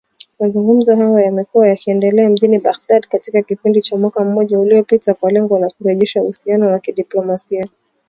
[0.39, 5.69] Mazungumzo hayo yamekuwa yakiendelea mjini Baghdad katika kipindi cha mwaka mmoja uliopita kwa lengo la
[5.69, 7.67] kurejesha uhusiano wa kidiplomasia